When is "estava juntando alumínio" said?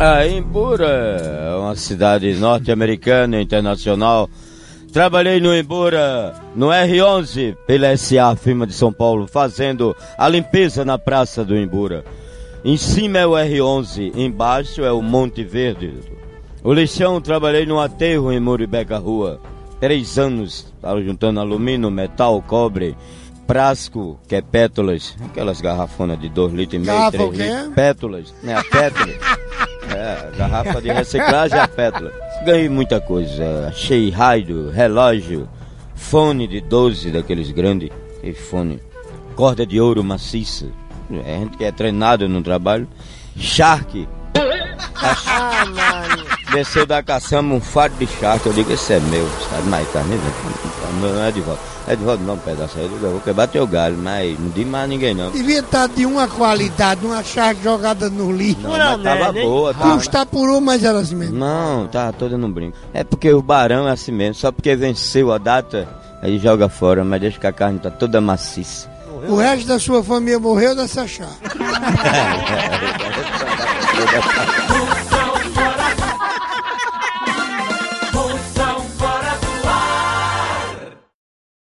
20.76-21.90